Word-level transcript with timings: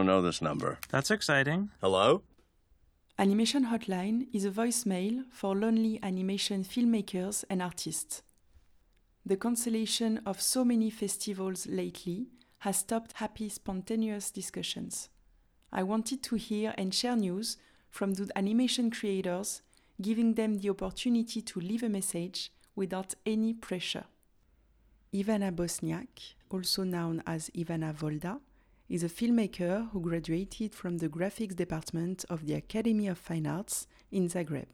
don't 0.00 0.06
know 0.06 0.22
this 0.22 0.40
number. 0.40 0.78
That's 0.88 1.10
exciting. 1.10 1.68
Hello? 1.82 2.22
Animation 3.18 3.66
Hotline 3.66 4.28
is 4.32 4.46
a 4.46 4.50
voicemail 4.50 5.24
for 5.30 5.54
lonely 5.54 6.00
animation 6.02 6.64
filmmakers 6.64 7.44
and 7.50 7.60
artists. 7.60 8.22
The 9.26 9.36
cancellation 9.36 10.22
of 10.24 10.40
so 10.40 10.64
many 10.64 10.88
festivals 10.88 11.66
lately 11.66 12.28
has 12.60 12.78
stopped 12.78 13.12
happy, 13.16 13.50
spontaneous 13.50 14.30
discussions. 14.30 15.10
I 15.70 15.82
wanted 15.82 16.22
to 16.22 16.36
hear 16.36 16.72
and 16.78 16.94
share 16.94 17.16
news 17.16 17.58
from 17.90 18.14
the 18.14 18.30
animation 18.34 18.90
creators, 18.90 19.60
giving 20.00 20.32
them 20.32 20.60
the 20.60 20.70
opportunity 20.70 21.42
to 21.42 21.60
leave 21.60 21.82
a 21.82 21.90
message 21.90 22.52
without 22.74 23.14
any 23.26 23.52
pressure. 23.52 24.04
Ivana 25.12 25.54
Bosniak, 25.54 26.36
also 26.48 26.84
known 26.84 27.22
as 27.26 27.50
Ivana 27.50 27.92
Volda, 27.94 28.40
is 28.90 29.04
a 29.04 29.08
filmmaker 29.08 29.88
who 29.92 30.00
graduated 30.00 30.74
from 30.74 30.98
the 30.98 31.08
graphics 31.08 31.54
department 31.54 32.24
of 32.28 32.44
the 32.44 32.54
Academy 32.54 33.06
of 33.06 33.16
Fine 33.16 33.46
Arts 33.46 33.86
in 34.10 34.28
Zagreb. 34.28 34.66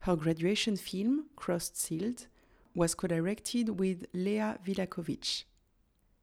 Her 0.00 0.16
graduation 0.16 0.76
film, 0.76 1.26
Crossed 1.36 1.86
Shield, 1.86 2.26
was 2.74 2.96
co 2.96 3.06
directed 3.06 3.78
with 3.78 4.06
Lea 4.12 4.56
Vilakovic. 4.66 5.44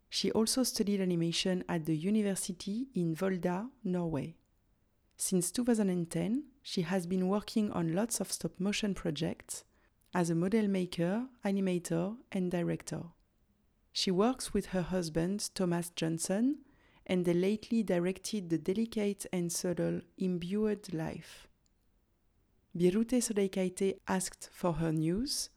She 0.10 0.30
also 0.32 0.64
studied 0.64 1.00
animation 1.00 1.64
at 1.70 1.86
the 1.86 1.96
university 1.96 2.88
in 2.94 3.16
Volda, 3.16 3.70
Norway. 3.82 4.36
Since 5.16 5.52
2010, 5.52 6.44
she 6.62 6.82
has 6.82 7.08
been 7.08 7.30
working 7.30 7.72
on 7.72 7.96
lots 7.96 8.20
of 8.20 8.30
stop 8.30 8.60
motion 8.60 8.94
projects 8.94 9.64
as 10.14 10.30
a 10.30 10.36
model 10.36 10.68
maker, 10.68 11.28
animator, 11.46 12.18
and 12.34 12.52
director. 12.52 13.04
She 13.94 14.12
works 14.12 14.54
with 14.54 14.68
her 14.68 14.82
husband, 14.82 15.50
Thomas 15.56 15.92
Johnson, 15.96 16.58
and 17.10 17.26
they 17.26 17.34
lately 17.34 17.82
directed 17.82 18.50
the 18.50 18.58
delicate 18.60 19.26
and 19.34 19.52
subtle 19.52 20.00
Imbued 20.20 20.94
Life. 20.94 21.48
Birute 22.78 23.20
Sodeikaite 23.20 23.98
asked 24.08 24.48
for 24.54 24.74
her 24.74 24.92
news, 24.92 25.50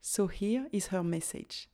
so 0.00 0.26
here 0.28 0.66
is 0.72 0.86
her 0.86 1.04
message. 1.04 1.68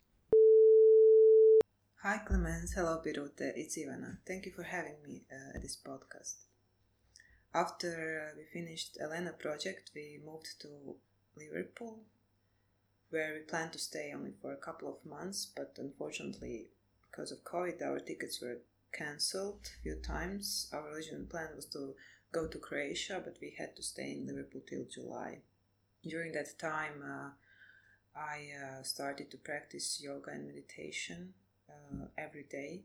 Hi 2.02 2.18
Clemens, 2.26 2.72
hello 2.72 3.00
Birute, 3.06 3.52
it's 3.54 3.78
Ivana. 3.78 4.18
Thank 4.26 4.46
you 4.46 4.52
for 4.52 4.64
having 4.64 4.96
me 5.06 5.22
uh, 5.30 5.54
at 5.54 5.62
this 5.62 5.78
podcast. 5.80 6.46
After 7.54 8.34
we 8.36 8.44
finished 8.52 8.98
Elena 9.00 9.32
project, 9.32 9.92
we 9.94 10.18
moved 10.26 10.60
to 10.62 10.96
Liverpool 11.36 12.00
where 13.10 13.34
we 13.34 13.40
planned 13.40 13.72
to 13.72 13.78
stay 13.78 14.12
only 14.14 14.32
for 14.40 14.52
a 14.52 14.56
couple 14.56 14.88
of 14.88 15.08
months, 15.08 15.46
but 15.56 15.76
unfortunately, 15.78 16.66
because 17.10 17.30
of 17.32 17.44
COVID, 17.44 17.82
our 17.82 17.98
tickets 17.98 18.40
were 18.40 18.58
cancelled 18.92 19.68
a 19.78 19.82
few 19.82 19.96
times. 19.96 20.68
Our 20.72 20.92
original 20.92 21.26
plan 21.26 21.50
was 21.56 21.66
to 21.66 21.94
go 22.32 22.46
to 22.46 22.58
Croatia, 22.58 23.20
but 23.24 23.36
we 23.40 23.54
had 23.58 23.76
to 23.76 23.82
stay 23.82 24.12
in 24.12 24.26
Liverpool 24.26 24.62
till 24.68 24.84
July. 24.84 25.38
During 26.06 26.32
that 26.32 26.58
time, 26.58 27.02
uh, 27.04 27.30
I 28.18 28.48
uh, 28.58 28.82
started 28.82 29.30
to 29.30 29.36
practice 29.36 30.00
yoga 30.02 30.30
and 30.30 30.46
meditation 30.46 31.34
uh, 31.68 32.06
every 32.16 32.44
day, 32.44 32.84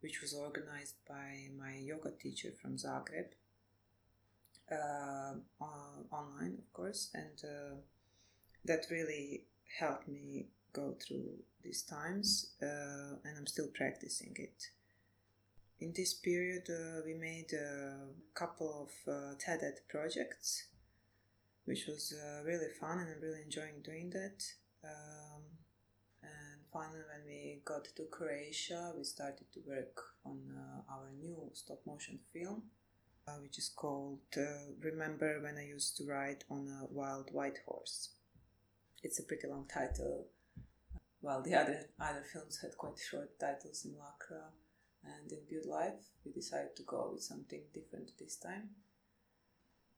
which 0.00 0.20
was 0.20 0.34
organized 0.34 0.96
by 1.08 1.48
my 1.58 1.76
yoga 1.76 2.10
teacher 2.10 2.50
from 2.60 2.76
Zagreb, 2.76 3.32
uh, 4.70 5.34
online, 6.10 6.58
of 6.58 6.72
course, 6.72 7.10
and 7.14 7.42
uh, 7.44 7.74
that 8.64 8.86
really 8.90 9.46
helped 9.78 10.08
me 10.08 10.48
go 10.72 10.94
through 11.00 11.30
these 11.62 11.82
times, 11.82 12.52
uh, 12.62 13.16
and 13.24 13.38
I'm 13.38 13.46
still 13.46 13.68
practicing 13.74 14.34
it. 14.36 14.70
In 15.82 15.92
this 15.92 16.14
period, 16.14 16.68
uh, 16.70 17.00
we 17.04 17.14
made 17.14 17.52
a 17.52 18.06
couple 18.34 18.86
of 18.86 19.12
uh, 19.12 19.34
TED 19.36 19.80
projects, 19.88 20.68
which 21.64 21.88
was 21.88 22.14
uh, 22.14 22.44
really 22.44 22.70
fun, 22.80 23.00
and 23.00 23.08
I'm 23.10 23.20
really 23.20 23.42
enjoying 23.42 23.82
doing 23.82 24.10
that. 24.10 24.44
Um, 24.84 25.42
and 26.22 26.60
finally, 26.72 27.02
when 27.10 27.26
we 27.26 27.62
got 27.64 27.84
to 27.96 28.04
Croatia, 28.12 28.92
we 28.96 29.02
started 29.02 29.46
to 29.54 29.60
work 29.66 29.96
on 30.24 30.38
uh, 30.56 30.92
our 30.94 31.10
new 31.20 31.50
stop 31.52 31.80
motion 31.84 32.20
film, 32.32 32.62
uh, 33.26 33.38
which 33.42 33.58
is 33.58 33.68
called 33.68 34.20
Remember 34.80 35.40
When 35.42 35.58
I 35.58 35.66
Used 35.66 35.96
to 35.96 36.04
Ride 36.04 36.44
on 36.48 36.68
a 36.68 36.86
Wild 36.94 37.30
White 37.32 37.58
Horse 37.66 38.10
it's 39.02 39.18
a 39.18 39.24
pretty 39.24 39.48
long 39.48 39.66
title. 39.66 40.26
While 41.20 41.42
the 41.42 41.54
other 41.54 41.88
other 42.00 42.24
films 42.32 42.60
had 42.62 42.76
quite 42.76 42.98
short 42.98 43.38
titles 43.38 43.80
Simulacra 43.80 44.50
and 45.04 45.30
in 45.32 45.38
Build 45.48 45.66
Life, 45.66 46.10
we 46.24 46.32
decided 46.32 46.76
to 46.76 46.82
go 46.82 47.10
with 47.12 47.22
something 47.22 47.62
different 47.74 48.12
this 48.18 48.36
time. 48.36 48.70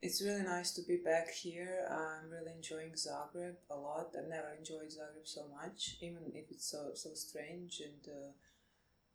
It's 0.03 0.23
really 0.23 0.43
nice 0.43 0.71
to 0.73 0.83
be 0.83 0.99
back 0.99 1.31
here. 1.31 1.87
I'm 1.91 2.31
really 2.31 2.53
enjoying 2.55 2.93
Zagreb 2.93 3.57
a 3.71 3.77
lot. 3.77 4.15
I've 4.17 4.29
never 4.29 4.53
enjoyed 4.59 4.89
Zagreb 4.89 5.27
so 5.27 5.47
much, 5.49 5.97
even 6.03 6.31
if 6.35 6.51
it's 6.51 6.71
so 6.71 6.91
so 6.95 7.15
strange 7.15 7.81
and 7.81 8.13
uh, 8.13 8.33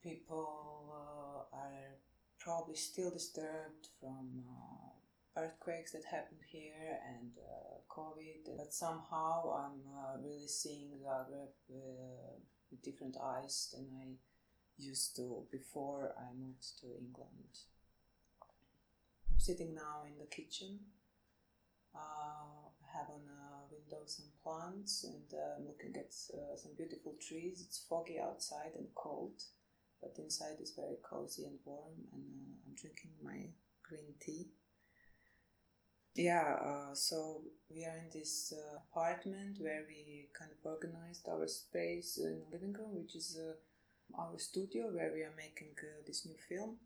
people 0.01 0.89
uh, 0.91 1.57
are 1.57 1.97
probably 2.39 2.75
still 2.75 3.11
disturbed 3.11 3.89
from 3.99 4.43
uh, 4.49 5.41
earthquakes 5.41 5.91
that 5.91 6.05
happened 6.05 6.41
here 6.47 6.97
and 7.07 7.31
uh, 7.37 7.77
COVID, 7.89 8.57
but 8.57 8.73
somehow 8.73 9.53
I'm 9.53 9.81
uh, 9.95 10.17
really 10.23 10.47
seeing 10.47 10.91
Zagreb 11.05 11.53
uh, 11.69 12.39
with 12.71 12.81
different 12.81 13.17
eyes 13.21 13.73
than 13.73 13.87
I 14.01 14.07
used 14.79 15.15
to 15.17 15.43
before 15.51 16.13
I 16.17 16.33
moved 16.33 16.79
to 16.81 16.87
England. 16.97 17.53
I'm 19.29 19.39
sitting 19.39 19.75
now 19.75 20.03
in 20.07 20.17
the 20.17 20.25
kitchen. 20.25 20.79
Uh, 21.93 22.69
I 22.83 22.97
have 22.97 23.09
on 23.09 23.21
a 23.27 23.73
window 23.73 24.03
some 24.05 24.31
plants 24.43 25.03
and 25.03 25.27
uh, 25.33 25.57
I'm 25.57 25.67
looking 25.67 25.95
at 25.95 26.13
uh, 26.33 26.55
some 26.55 26.71
beautiful 26.77 27.15
trees. 27.19 27.63
It's 27.65 27.85
foggy 27.89 28.19
outside 28.19 28.73
and 28.77 28.87
cold, 28.95 29.41
but 30.01 30.15
inside 30.17 30.57
it's 30.59 30.75
very 30.75 30.97
cozy 31.03 31.45
and 31.45 31.59
warm, 31.65 31.93
and 32.13 32.23
I'm 32.65 32.75
drinking 32.75 33.11
my 33.23 33.49
green 33.83 34.13
tea 34.21 34.47
yeah 36.19 36.57
uh, 36.61 36.93
so 36.93 37.41
we 37.69 37.85
are 37.85 37.97
in 37.97 38.09
this 38.11 38.53
uh, 38.55 38.79
apartment 38.91 39.57
where 39.59 39.83
we 39.87 40.27
kind 40.37 40.51
of 40.51 40.57
organized 40.63 41.27
our 41.29 41.47
space 41.47 42.17
in 42.17 42.41
the 42.41 42.57
living 42.57 42.73
room 42.73 42.95
which 43.01 43.15
is 43.15 43.39
uh, 43.39 43.53
our 44.17 44.37
studio 44.37 44.85
where 44.91 45.11
we 45.13 45.21
are 45.21 45.33
making 45.37 45.75
uh, 45.81 46.01
this 46.05 46.25
new 46.25 46.35
film. 46.47 46.77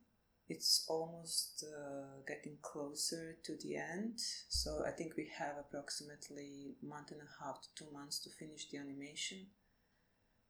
It's 0.50 0.86
almost 0.90 1.64
uh, 1.64 2.22
getting 2.28 2.58
closer 2.62 3.38
to 3.44 3.56
the 3.64 3.78
end 3.78 4.20
so 4.50 4.84
i 4.86 4.92
think 4.92 5.16
we 5.16 5.32
have 5.40 5.56
approximately 5.58 6.76
month 6.84 7.12
and 7.12 7.22
a 7.22 7.44
half 7.44 7.62
to 7.62 7.70
two 7.76 7.92
months 7.94 8.20
to 8.20 8.30
finish 8.30 8.70
the 8.70 8.78
animation. 8.78 9.48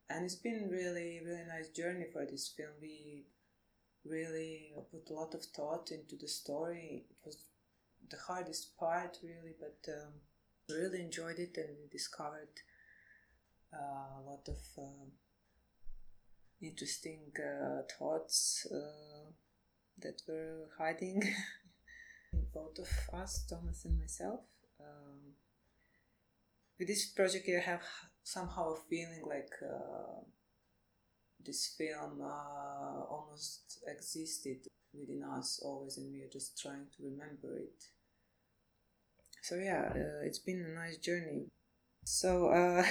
And 0.10 0.26
it's 0.26 0.36
been 0.36 0.68
really 0.70 1.22
really 1.26 1.46
nice 1.48 1.70
journey 1.70 2.06
for 2.12 2.26
this 2.26 2.48
film. 2.58 2.74
We 2.82 3.26
really 4.06 4.74
put 4.92 5.10
a 5.10 5.14
lot 5.14 5.34
of 5.34 5.44
thought 5.44 5.92
into 5.92 6.16
the 6.18 6.28
story. 6.28 7.06
It 7.10 7.26
was 7.26 7.38
the 8.10 8.18
hardest 8.28 8.78
part 8.78 9.18
really, 9.24 9.56
but 9.60 9.80
um, 9.94 10.14
really 10.70 11.02
enjoyed 11.02 11.40
it 11.40 11.58
and 11.58 11.90
discovered 11.92 12.56
uh, 13.74 14.20
a 14.20 14.24
lot 14.30 14.48
of 14.48 14.60
uh, 14.78 15.06
interesting 16.64 17.32
uh, 17.38 17.82
thoughts 17.98 18.68
uh, 18.74 19.32
that 20.00 20.22
were 20.28 20.70
hiding 20.78 21.22
in 22.34 22.46
both 22.54 22.80
of 22.80 22.90
us, 23.14 23.46
Thomas 23.50 23.86
and 23.86 24.00
myself. 24.00 24.42
Um, 24.80 25.34
with 26.80 26.88
this 26.88 27.06
project, 27.06 27.50
I 27.50 27.60
have 27.60 27.84
somehow 28.24 28.74
a 28.74 28.78
feeling 28.90 29.24
like 29.28 29.52
uh, 29.62 30.22
this 31.46 31.76
film 31.78 32.22
uh, 32.22 33.04
almost 33.10 33.80
existed 33.88 34.68
within 34.94 35.24
us 35.24 35.60
always, 35.64 35.98
and 35.98 36.12
we 36.12 36.22
are 36.22 36.32
just 36.32 36.60
trying 36.62 36.88
to 36.98 37.04
remember 37.04 37.58
it 37.58 37.84
so 39.44 39.56
yeah 39.56 39.90
uh, 39.94 40.24
it's 40.24 40.40
been 40.40 40.66
a 40.66 40.80
nice 40.80 40.98
journey 40.98 41.48
so 42.04 42.50
uh, 42.50 42.84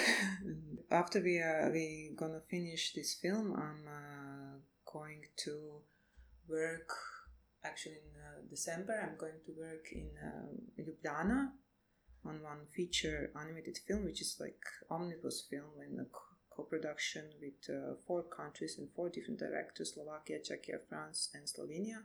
after 0.90 1.20
we 1.20 1.38
are 1.38 1.70
we 1.72 2.12
gonna 2.16 2.40
finish 2.48 2.92
this 2.94 3.14
film 3.14 3.54
i'm 3.56 3.86
uh, 3.86 4.58
going 4.90 5.22
to 5.36 5.80
work 6.48 6.88
actually 7.64 7.92
in 7.94 8.20
uh, 8.20 8.40
december 8.48 8.94
i'm 9.02 9.16
going 9.18 9.40
to 9.44 9.52
work 9.58 9.86
in 9.92 10.08
uh, 10.22 10.82
ljubljana 10.82 11.52
on 12.24 12.42
one 12.42 12.66
feature 12.70 13.30
animated 13.34 13.78
film 13.86 14.04
which 14.04 14.20
is 14.20 14.36
like 14.40 14.64
omnibus 14.90 15.46
film 15.50 15.72
in 15.90 16.00
a 16.00 16.06
co-production 16.50 17.24
with 17.40 17.60
uh, 17.68 17.94
four 18.06 18.22
countries 18.22 18.78
and 18.78 18.88
four 18.96 19.10
different 19.10 19.40
directors 19.40 19.92
slovakia 19.92 20.38
czechia 20.38 20.78
france 20.88 21.38
and 21.38 21.48
slovenia. 21.48 22.04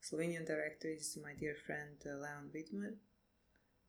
Slovenian 0.00 0.46
director 0.46 0.88
is 0.88 1.18
my 1.22 1.34
dear 1.34 1.54
friend 1.66 2.00
uh, 2.06 2.16
leon 2.16 2.50
vidmar 2.52 2.92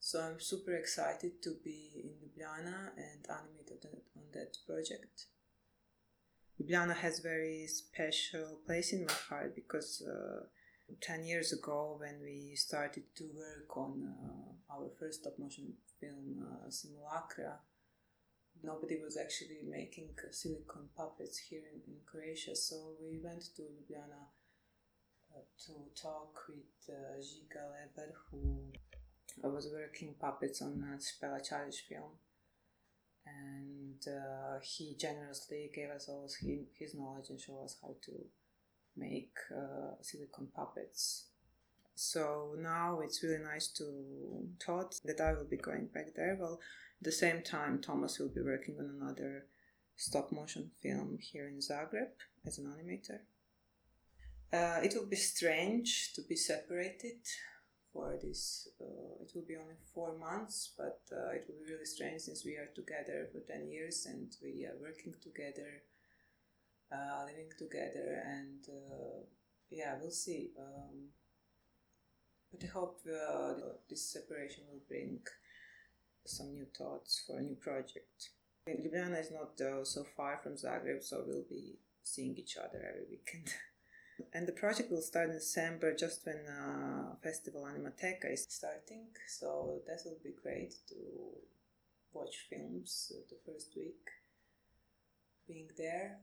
so 0.02 0.20
I'm 0.20 0.40
super 0.40 0.74
excited 0.74 1.44
to 1.44 1.52
be 1.64 1.80
in 2.04 2.10
Ljubljana 2.22 2.90
and 2.98 3.22
animated 3.30 3.86
on 4.16 4.24
that 4.34 4.58
project. 4.66 5.28
Ljubljana 6.60 6.96
has 6.96 7.20
very 7.20 7.68
special 7.68 8.60
place 8.66 8.94
in 8.94 9.06
my 9.06 9.14
heart 9.30 9.56
because 9.56 10.02
uh, 10.02 10.48
10 11.02 11.26
years 11.26 11.54
ago 11.54 11.98
when 12.00 12.20
we 12.24 12.56
started 12.56 13.04
to 13.16 13.26
work 13.36 13.78
on 13.78 13.94
uh, 14.04 14.74
our 14.74 14.90
first 15.00 15.22
stop 15.22 15.38
motion 15.38 15.74
film, 16.00 16.48
uh, 16.50 16.70
Simulacra, 16.72 17.60
nobody 18.64 18.98
was 18.98 19.18
actually 19.18 19.62
making 19.70 20.10
silicon 20.32 20.90
puppets 20.98 21.38
here 21.38 21.62
in, 21.74 21.94
in 21.94 22.00
Croatia. 22.10 22.56
So 22.56 22.96
we 23.00 23.20
went 23.24 23.44
to 23.56 23.62
Ljubljana 23.62 24.24
uh, 25.36 25.46
to 25.66 25.74
talk 26.02 26.42
with 26.50 26.90
uh, 26.90 27.22
Žiga 27.22 27.64
Leber, 27.70 28.10
who 28.32 28.74
was 29.44 29.70
working 29.72 30.16
puppets 30.20 30.62
on 30.62 30.84
uh, 30.84 30.98
Spela 30.98 31.40
Čadež 31.40 31.82
film. 31.88 32.12
And 33.26 34.02
uh, 34.08 34.60
he 34.62 34.96
generously 34.98 35.70
gave 35.74 35.90
us 35.90 36.10
all 36.10 36.24
his, 36.24 36.60
his 36.74 36.96
knowledge 36.96 37.30
and 37.30 37.40
showed 37.40 37.64
us 37.64 37.78
how 37.82 37.96
to 38.06 38.12
make 38.98 39.34
uh, 39.56 39.96
silicon 40.02 40.48
puppets. 40.56 41.26
So 41.96 42.56
now 42.58 43.02
it's 43.02 43.22
really 43.24 43.44
nice 43.44 43.68
to 43.78 44.48
thought 44.66 45.00
that 45.06 45.22
I 45.22 45.34
will 45.34 45.46
be 45.46 45.58
going 45.58 45.88
back 45.94 46.16
there. 46.16 46.36
Well, 46.40 46.60
at 47.00 47.06
the 47.06 47.12
same 47.12 47.44
time, 47.44 47.80
Thomas 47.80 48.20
will 48.20 48.30
be 48.30 48.42
working 48.42 48.78
on 48.80 49.00
another 49.00 49.46
stop 49.96 50.32
motion 50.32 50.72
film 50.82 51.20
here 51.22 51.48
in 51.48 51.60
Zagreb 51.60 52.10
as 52.46 52.58
an 52.58 52.66
animator. 52.66 53.20
Uh, 54.52 54.82
it 54.84 54.94
will 54.96 55.06
be 55.06 55.16
strange 55.16 56.14
to 56.14 56.22
be 56.22 56.36
separated 56.36 57.20
for 57.94 58.18
this. 58.22 58.70
Uh, 58.80 59.24
it 59.24 59.32
will 59.36 59.46
be 59.48 59.58
only 59.58 59.76
four 59.94 60.18
months, 60.18 60.74
but 60.78 61.02
uh, 61.12 61.32
it 61.32 61.46
will 61.48 61.66
be 61.66 61.72
really 61.72 61.86
strange 61.86 62.22
since 62.22 62.46
we 62.46 62.56
are 62.56 62.70
together 62.76 63.28
for 63.32 63.40
10 63.40 63.68
years 63.70 64.08
and 64.10 64.36
we 64.42 64.66
are 64.66 64.78
working 64.82 65.14
together 65.22 65.84
uh, 66.92 67.26
living 67.26 67.50
together, 67.58 68.22
and 68.26 68.68
uh, 68.68 69.24
yeah, 69.70 69.96
we'll 70.02 70.12
see. 70.12 70.52
Um, 70.60 71.10
but 72.52 72.64
I 72.64 72.68
hope 72.68 73.00
uh, 73.08 73.54
this 73.90 74.12
separation 74.12 74.66
will 74.70 74.82
bring 74.88 75.20
some 76.26 76.54
new 76.54 76.66
thoughts 76.78 77.24
for 77.26 77.40
a 77.40 77.42
new 77.42 77.56
project. 77.56 78.32
Ljubljana 78.68 79.20
is 79.20 79.32
not 79.32 79.60
uh, 79.62 79.84
so 79.84 80.04
far 80.16 80.40
from 80.44 80.56
Zagreb, 80.56 81.02
so 81.02 81.24
we'll 81.26 81.46
be 81.50 81.80
seeing 82.04 82.36
each 82.38 82.58
other 82.58 82.86
every 82.88 83.06
weekend. 83.10 83.54
and 84.34 84.48
the 84.48 84.54
project 84.54 84.92
will 84.92 85.02
start 85.02 85.30
in 85.30 85.36
December, 85.36 85.96
just 85.96 86.26
when 86.26 86.40
uh, 86.48 87.16
Festival 87.24 87.68
Animateka 87.72 88.32
is 88.32 88.46
starting. 88.50 89.08
So 89.28 89.82
that 89.88 90.00
will 90.06 90.20
be 90.24 90.34
great 90.42 90.74
to 90.90 90.96
watch 92.14 92.36
films 92.50 93.12
uh, 93.16 93.22
the 93.30 93.52
first 93.52 93.74
week 93.76 94.10
being 95.48 95.70
there 95.78 96.20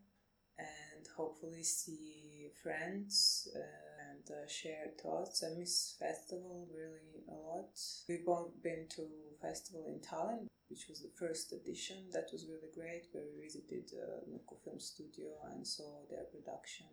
and 0.58 1.06
hopefully 1.16 1.62
see 1.62 2.50
friends 2.62 3.48
uh, 3.54 4.10
and 4.10 4.30
uh, 4.30 4.48
share 4.48 4.88
thoughts. 5.00 5.44
I 5.44 5.56
miss 5.58 5.94
festival 5.98 6.66
really 6.74 7.22
a 7.28 7.34
lot. 7.34 7.78
We've 8.08 8.26
been 8.62 8.86
to 8.96 9.06
festival 9.40 9.86
in 9.86 10.00
Tallinn, 10.00 10.48
which 10.68 10.86
was 10.88 11.00
the 11.00 11.10
first 11.16 11.52
edition. 11.52 12.10
That 12.12 12.28
was 12.32 12.46
really 12.46 12.72
great, 12.74 13.06
where 13.12 13.24
we 13.24 13.44
visited 13.44 13.92
uh, 13.94 14.26
Nukufilm 14.28 14.80
Studio 14.80 15.28
and 15.52 15.66
saw 15.66 16.00
their 16.10 16.24
production. 16.24 16.86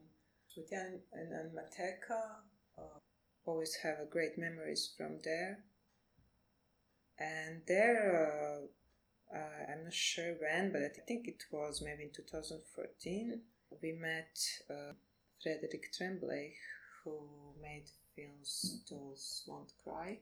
But 0.56 0.72
and, 0.72 1.02
Animateka, 1.34 2.22
uh, 2.78 3.00
always 3.46 3.76
have 3.84 4.10
great 4.10 4.38
memories 4.38 4.94
from 4.98 5.20
there. 5.24 5.60
And 7.20 7.62
there, 7.68 8.62
uh, 9.34 9.36
uh, 9.36 9.72
I'm 9.72 9.84
not 9.86 9.94
sure 9.94 10.36
when, 10.40 10.72
but 10.72 10.82
I 10.82 10.90
think 11.08 11.28
it 11.28 11.44
was 11.52 11.82
maybe 11.84 12.04
in 12.04 12.12
2014 12.12 13.42
we 13.82 13.92
met 13.94 14.38
uh, 14.70 14.94
Frederick 15.42 15.92
Tremblay, 15.94 16.54
who 17.04 17.20
made 17.62 17.86
films 18.16 18.82
Dolls 18.90 19.44
Don't 19.46 19.72
Cry, 19.84 20.20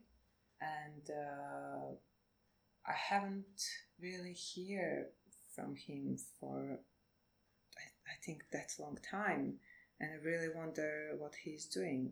and 0.61 1.09
uh, 1.09 1.93
I 2.87 2.93
haven't 2.93 3.61
really 4.01 4.35
heard 4.55 5.07
from 5.55 5.75
him 5.75 6.17
for 6.39 6.79
I, 7.77 8.11
I 8.11 8.15
think 8.25 8.45
that's 8.51 8.79
a 8.79 8.81
long 8.81 8.97
time, 9.09 9.59
and 10.03 10.11
I 10.13 10.23
really 10.23 10.49
wonder 10.53 11.15
what 11.17 11.33
he's 11.43 11.65
doing. 11.65 12.11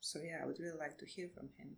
So 0.00 0.20
yeah, 0.22 0.38
I 0.42 0.46
would 0.46 0.58
really 0.58 0.78
like 0.78 0.98
to 0.98 1.06
hear 1.06 1.28
from 1.34 1.48
him. 1.58 1.76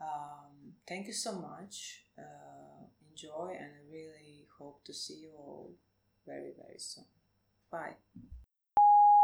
Um, 0.00 0.74
thank 0.86 1.06
you 1.06 1.12
so 1.12 1.32
much. 1.32 2.02
Uh, 2.18 2.86
enjoy, 3.10 3.56
and 3.58 3.70
I 3.78 3.92
really 3.92 4.46
hope 4.58 4.84
to 4.84 4.94
see 4.94 5.20
you 5.22 5.30
all 5.36 5.72
very 6.26 6.52
very 6.56 6.78
soon. 6.78 7.04
Bye. 7.70 7.96